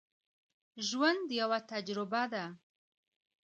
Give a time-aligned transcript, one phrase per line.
[0.87, 2.45] ژوند یوه تجربه ده.